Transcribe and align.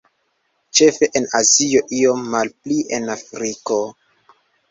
Ĉefe 0.77 1.09
en 1.19 1.27
Azio, 1.39 1.83
iom 1.99 2.25
malpli 2.37 2.79
en 2.99 3.05
Afriko. 3.17 3.79